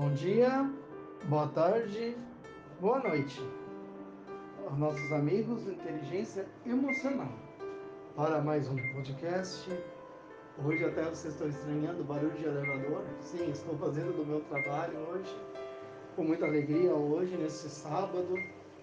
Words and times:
Bom 0.00 0.12
dia, 0.12 0.72
boa 1.24 1.48
tarde, 1.48 2.16
boa 2.80 3.00
noite 3.00 3.42
aos 4.64 4.78
nossos 4.78 5.12
amigos 5.12 5.66
Inteligência 5.66 6.46
Emocional 6.64 7.32
para 8.14 8.40
mais 8.40 8.68
um 8.68 8.76
podcast. 8.92 9.68
Hoje 10.64 10.84
até 10.84 11.02
vocês 11.02 11.34
estão 11.34 11.48
estranhando 11.48 12.02
o 12.02 12.04
barulho 12.04 12.30
de 12.30 12.44
elevador. 12.44 13.04
Sim, 13.18 13.50
estou 13.50 13.76
fazendo 13.76 14.16
do 14.16 14.24
meu 14.24 14.40
trabalho 14.42 14.96
hoje 15.10 15.36
com 16.14 16.22
muita 16.22 16.46
alegria 16.46 16.94
hoje, 16.94 17.36
nesse 17.36 17.68
sábado, 17.68 18.38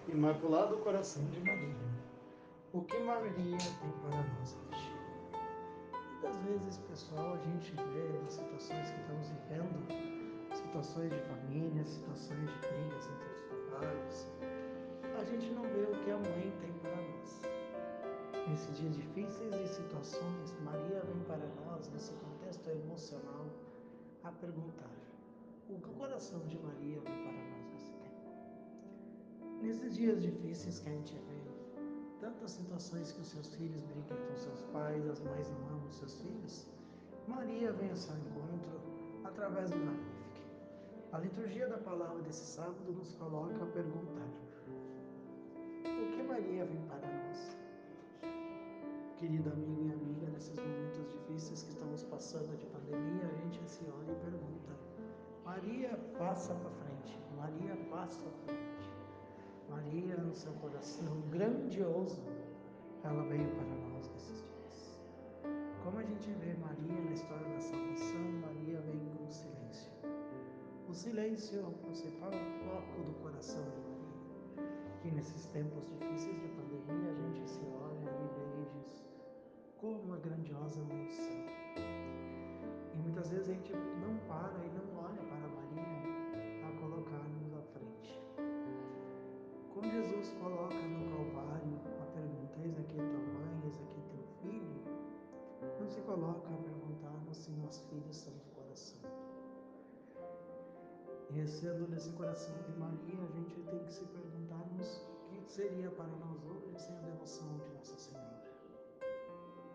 Imaculado 0.06 0.76
Coração 0.80 1.24
de 1.30 1.40
Maria. 1.40 1.76
O 2.74 2.82
que 2.82 2.98
Maria 2.98 3.56
tem 3.56 3.90
para 4.02 4.22
situações 10.96 11.10
de 11.10 11.20
família, 11.28 11.84
situações 11.84 12.48
de 12.48 12.68
brigas 12.68 13.06
entre 13.06 13.28
os 13.28 13.40
trabalhos, 13.42 14.26
a 15.18 15.24
gente 15.24 15.50
não 15.52 15.62
vê 15.62 15.82
o 15.82 16.04
que 16.04 16.10
a 16.10 16.16
mãe 16.16 16.52
tem 16.60 16.72
para 16.80 16.96
nós. 16.96 17.42
Nesses 18.48 18.78
dias 18.78 18.96
difíceis 18.96 19.54
e 19.54 19.68
situações, 19.68 20.54
Maria 20.64 21.02
vem 21.04 21.22
para 21.24 21.46
nós, 21.64 21.90
nesse 21.90 22.14
contexto 22.14 22.70
emocional, 22.70 23.46
a 24.24 24.32
perguntar: 24.32 24.90
o 25.68 25.78
que 25.78 25.90
o 25.90 25.92
coração 25.92 26.40
de 26.46 26.58
Maria 26.58 26.98
vem 27.00 27.22
para 27.24 27.32
nós 27.32 27.66
nesse 27.74 27.92
tempo? 27.92 29.60
Nesses 29.60 29.94
dias 29.94 30.22
difíceis 30.22 30.78
que 30.80 30.88
a 30.88 30.92
gente 30.92 31.14
vê, 31.14 31.80
tantas 32.20 32.52
situações 32.52 33.12
que 33.12 33.20
os 33.20 33.28
seus 33.28 33.54
filhos 33.54 33.82
brigam 33.84 34.16
com 34.28 34.36
seus 34.36 34.62
pais, 34.72 35.06
as 35.06 35.20
mães 35.20 35.50
não 35.50 35.68
amam 35.68 35.86
os 35.88 35.96
seus 35.96 36.18
filhos, 36.22 36.66
Maria 37.28 37.70
vem 37.72 37.90
ao 37.90 37.96
seu 37.96 38.16
encontro 38.16 38.80
através 39.24 39.70
do 39.70 39.76
Magnífico. 39.76 40.15
A 41.16 41.18
liturgia 41.18 41.66
da 41.66 41.78
palavra 41.78 42.20
desse 42.24 42.44
sábado 42.44 42.92
nos 42.92 43.14
coloca 43.14 43.64
a 43.64 43.66
perguntar: 43.68 44.28
O 45.82 46.12
que 46.12 46.22
Maria 46.22 46.66
vem 46.66 46.82
para 46.82 47.08
nós? 47.10 47.56
Querido 49.16 49.48
amigo 49.48 49.82
e 49.86 49.92
amiga, 49.92 50.28
nesses 50.28 50.58
momentos 50.58 51.10
difíceis 51.10 51.62
que 51.62 51.70
estamos 51.70 52.02
passando 52.02 52.54
de 52.58 52.66
pandemia, 52.66 53.30
a 53.32 53.34
gente 53.34 53.66
se 53.66 53.82
olha 53.98 54.12
e 54.12 54.30
pergunta: 54.30 54.76
Maria 55.42 55.98
passa 56.18 56.54
para 56.54 56.70
frente, 56.70 57.18
Maria 57.34 57.74
passa 57.90 58.22
para 58.44 58.54
frente. 58.54 58.90
Maria, 59.70 60.18
no 60.18 60.34
seu 60.34 60.52
coração 60.52 61.22
grandioso, 61.30 62.20
ela 63.02 63.22
veio 63.22 63.48
para 63.52 63.74
nós 63.88 64.06
nesses 64.10 64.42
dias. 64.42 65.00
Como 65.82 65.98
a 65.98 66.02
gente 66.02 66.30
vê 66.32 66.52
Maria 66.52 67.00
na 67.06 67.12
história 67.12 67.48
da 67.48 67.60
salvação, 67.60 67.85
silêncio 70.96 71.60
é 71.60 71.62
o 71.62 71.72
principal 71.72 72.30
foco 72.32 73.02
do 73.04 73.12
coração 73.20 73.62
de 73.62 73.80
Maria. 73.84 74.64
Que 75.02 75.10
nesses 75.10 75.44
tempos 75.48 75.84
difíceis 75.88 76.40
de 76.40 76.48
pandemia 76.48 77.10
a 77.10 77.14
gente 77.14 77.50
se 77.50 77.60
olha 77.66 78.10
e 78.10 78.74
diz 78.74 79.04
como 79.76 80.16
é 80.16 80.18
grandiosa 80.20 80.80
unção. 80.80 81.36
E 82.94 82.98
muitas 82.98 83.30
vezes 83.30 83.50
a 83.50 83.52
gente 83.52 83.74
não 83.74 84.16
para 84.26 84.56
e 84.64 84.70
não 84.70 85.04
olha 85.04 85.22
para 85.22 85.46
Maria 85.46 86.66
a 86.66 86.80
colocar-nos 86.80 87.52
à 87.52 87.62
frente. 87.74 88.18
Quando 89.74 89.90
Jesus 89.90 90.34
coloca 90.40 90.74
no 90.74 91.10
Calvário 91.10 91.78
a 92.00 92.06
pergunta: 92.06 92.58
Eis 92.64 92.78
aqui 92.78 92.96
tua 92.96 93.04
mãe, 93.04 93.60
eis 93.66 93.78
aqui 93.82 94.00
teu 94.00 94.24
filho, 94.40 94.80
não 95.78 95.86
se 95.86 96.00
coloca 96.00 96.48
a 96.48 96.56
perguntar 96.56 97.34
se 97.34 97.50
nós 97.50 97.86
filhos 97.90 98.16
são. 98.16 98.55
E 101.28 101.32
recebendo 101.32 101.88
nesse 101.88 102.10
coração 102.12 102.54
de 102.62 102.72
Maria, 102.78 103.20
a 103.20 103.26
gente 103.26 103.60
tem 103.62 103.84
que 103.84 103.92
se 103.92 104.04
perguntarmos 104.04 105.02
o 105.32 105.42
que 105.42 105.50
seria 105.50 105.90
para 105.90 106.06
nós 106.06 106.44
hoje 106.44 106.78
sem 106.78 106.96
a 106.96 107.00
devoção 107.00 107.58
de 107.58 107.68
Nossa 107.74 107.98
Senhora. 107.98 108.44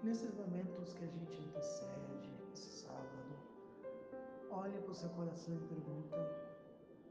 Nesses 0.01 0.33
momentos 0.33 0.93
que 0.93 1.03
a 1.03 1.07
gente 1.07 1.41
intercede, 1.41 2.31
esse 2.53 2.83
sábado, 2.83 3.35
olhe 4.49 4.79
para 4.79 4.91
o 4.91 4.95
seu 4.95 5.09
coração 5.09 5.55
e 5.55 5.59
pergunta: 5.67 6.17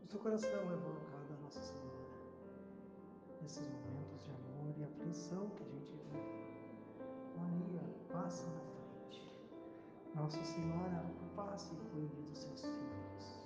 o 0.03 0.07
seu 0.11 0.21
coração 0.21 0.73
é 0.73 0.77
voltado 0.77 1.35
a 1.39 1.43
Nossa 1.43 1.61
Senhora? 1.61 1.91
Nesses 3.43 3.69
momentos 3.69 4.25
de 4.25 4.31
amor 4.31 4.75
e 4.79 4.85
aflição 4.85 5.51
que 5.51 5.65
a 5.65 5.67
gente 5.67 5.93
vive, 5.93 6.19
Maria, 7.37 7.83
passa 8.11 8.47
na 8.47 8.61
frente. 8.61 9.31
Nossa 10.15 10.43
Senhora, 10.43 11.05
passe 11.37 11.75
e 11.75 11.79
cuide 11.91 12.23
dos 12.23 12.39
seus 12.39 12.63
filhos 12.63 13.40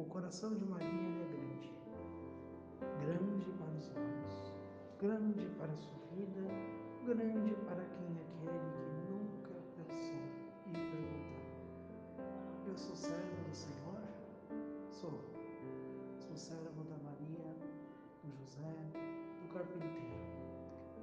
O 0.00 0.04
coração 0.06 0.54
de 0.54 0.64
Maria 0.64 0.88
é 0.88 1.26
grande, 1.28 1.70
grande 3.04 3.50
para 3.58 3.70
os 3.76 3.90
olhos, 3.94 4.54
grande 4.98 5.44
para 5.58 5.70
a 5.70 5.76
sua 5.76 5.98
vida, 6.16 6.40
grande 7.04 7.54
para 7.66 7.84
quem 7.84 8.16
aquele 8.16 8.70
que 8.80 9.12
nunca 9.12 9.52
pensou 9.76 10.24
em 10.68 10.72
perguntar: 10.72 11.44
Eu 12.66 12.78
sou 12.78 12.96
servo 12.96 13.44
do 13.46 13.54
Senhor? 13.54 14.00
Sou. 14.88 15.22
Sou 16.18 16.34
servo 16.34 16.82
da 16.84 16.96
Maria, 17.04 17.54
do 18.24 18.32
José, 18.38 18.72
do 18.94 19.52
carpinteiro. 19.52 20.16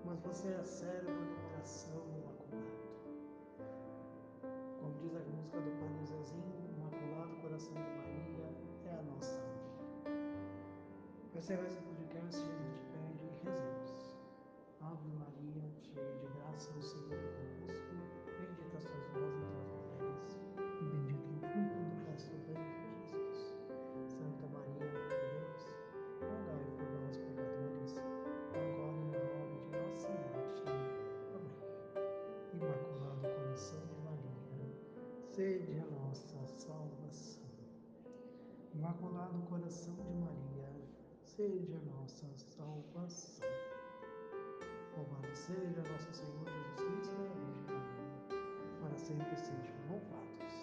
Mas 0.05 0.19
você 0.21 0.47
é 0.47 0.63
servo 0.63 1.11
do 1.11 1.51
coração 1.51 2.01
imaculado. 2.17 2.87
Como 4.81 4.93
diz 4.97 5.15
a 5.15 5.19
música 5.19 5.61
do 5.61 5.69
Padre 5.79 6.03
Zezinho, 6.03 6.46
Perceba 11.37 11.67
esse 11.67 11.77
podcast, 11.77 12.41
a 12.41 12.49
gente 12.49 12.81
pede 12.89 13.23
e 13.23 13.45
rezemos. 13.45 14.09
Ave 14.81 15.07
Maria, 15.19 15.69
cheia 15.83 16.11
de 16.17 16.25
graça, 16.33 16.71
o 16.71 16.81
Senhor 16.81 17.13
é 17.13 17.29
convosco. 17.37 17.93
Bendita 18.41 18.79
sois 18.81 19.05
vós 19.13 19.35
entre 19.37 19.61
as 19.61 19.69
mulheres, 19.69 20.33
e 20.57 20.85
bendito 20.89 21.29
é 21.29 21.37
o 21.37 21.41
fruto 21.45 21.77
do 21.77 21.93
vosso 22.09 22.33
ventre, 22.47 22.89
Jesus. 22.89 23.53
Santa 24.09 24.47
Maria, 24.47 24.81
Mãe 24.81 25.05
de 25.05 25.17
Deus, 25.29 25.61
rogai 26.25 26.65
por 26.73 26.89
nós, 26.97 27.17
pecadores, 27.17 27.93
agora 28.57 28.97
e 28.97 29.05
na 29.05 29.21
hora 29.29 29.57
de 29.61 29.69
nossa 29.77 30.09
morte. 30.09 30.63
Amém. 31.37 31.61
Imaculado 32.51 33.21
Coração 33.21 33.85
de 33.85 33.97
Maria, 34.01 34.73
sede 35.21 35.77
a 35.77 35.85
nossa 35.85 36.47
salvação. 36.47 37.45
Imaculado 38.73 39.37
Coração 39.47 39.93
de 39.93 40.13
Maria, 40.15 40.86
sede 41.37 41.71
a 41.71 41.91
nossa 41.91 42.25
salvação. 42.35 43.47
Louvado 44.97 45.35
seja 45.35 45.83
nosso 45.83 46.11
Senhor 46.11 46.45
Jesus 46.49 46.79
Cristo 46.79 47.15
e 47.15 47.27
a 47.27 47.33
Virgem 47.35 47.83
para 48.81 48.97
sempre 48.97 49.35
sejam 49.35 49.75
louvados. 49.87 50.55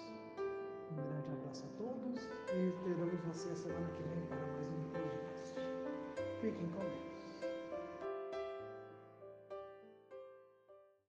Um 0.91 0.97
grande 0.97 1.31
abraço 1.31 1.65
a 1.65 1.79
todos 1.79 2.25
e 2.53 2.69
esperamos 2.71 3.21
você 3.21 3.55
semana 3.55 3.89
que 3.93 4.03
vem 4.03 4.27
para 4.27 4.47
mais 4.49 4.73
um 4.73 4.91
podcast. 4.91 5.61
Fiquem 6.41 6.69
com 6.71 6.81
Deus. 6.81 7.14